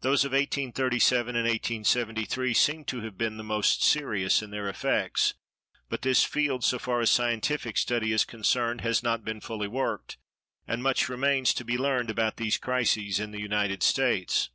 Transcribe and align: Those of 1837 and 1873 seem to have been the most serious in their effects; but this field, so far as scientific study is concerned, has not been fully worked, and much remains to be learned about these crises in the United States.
Those 0.00 0.24
of 0.24 0.32
1837 0.32 1.36
and 1.36 1.44
1873 1.44 2.54
seem 2.54 2.82
to 2.86 3.02
have 3.02 3.18
been 3.18 3.36
the 3.36 3.44
most 3.44 3.84
serious 3.84 4.40
in 4.40 4.48
their 4.52 4.66
effects; 4.70 5.34
but 5.90 6.00
this 6.00 6.24
field, 6.24 6.64
so 6.64 6.78
far 6.78 7.02
as 7.02 7.10
scientific 7.10 7.76
study 7.76 8.10
is 8.14 8.24
concerned, 8.24 8.80
has 8.80 9.02
not 9.02 9.22
been 9.22 9.42
fully 9.42 9.68
worked, 9.68 10.16
and 10.66 10.82
much 10.82 11.10
remains 11.10 11.52
to 11.52 11.64
be 11.66 11.76
learned 11.76 12.08
about 12.08 12.38
these 12.38 12.56
crises 12.56 13.20
in 13.20 13.32
the 13.32 13.40
United 13.42 13.82
States. 13.82 14.48